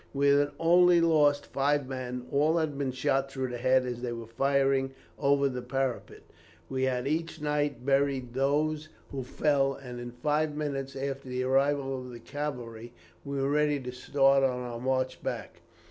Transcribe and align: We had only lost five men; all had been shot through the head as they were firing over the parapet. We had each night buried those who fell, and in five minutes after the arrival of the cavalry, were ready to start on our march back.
We 0.15 0.29
had 0.29 0.49
only 0.59 0.99
lost 0.99 1.45
five 1.45 1.87
men; 1.87 2.25
all 2.31 2.57
had 2.57 2.75
been 2.75 2.91
shot 2.91 3.29
through 3.31 3.49
the 3.49 3.59
head 3.59 3.85
as 3.85 4.01
they 4.01 4.11
were 4.11 4.25
firing 4.25 4.93
over 5.19 5.47
the 5.47 5.61
parapet. 5.61 6.23
We 6.69 6.85
had 6.85 7.07
each 7.07 7.39
night 7.39 7.85
buried 7.85 8.33
those 8.33 8.89
who 9.11 9.21
fell, 9.23 9.75
and 9.75 9.99
in 9.99 10.09
five 10.09 10.55
minutes 10.55 10.95
after 10.95 11.29
the 11.29 11.43
arrival 11.43 11.95
of 12.01 12.09
the 12.09 12.19
cavalry, 12.19 12.93
were 13.23 13.47
ready 13.47 13.79
to 13.79 13.91
start 13.91 14.41
on 14.41 14.57
our 14.61 14.79
march 14.79 15.21
back. 15.21 15.61